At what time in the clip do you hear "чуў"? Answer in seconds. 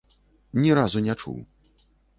1.21-1.39